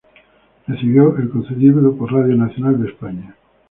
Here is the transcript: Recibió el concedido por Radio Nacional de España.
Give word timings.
Recibió 0.65 1.15
el 1.17 1.29
concedido 1.29 1.95
por 1.95 2.11
Radio 2.11 2.35
Nacional 2.35 2.81
de 2.81 2.89
España. 2.89 3.35